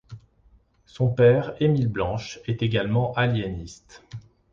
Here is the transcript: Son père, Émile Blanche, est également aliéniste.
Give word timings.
Son 0.87 1.11
père, 1.11 1.53
Émile 1.59 1.87
Blanche, 1.87 2.39
est 2.47 2.63
également 2.63 3.13
aliéniste. 3.13 4.01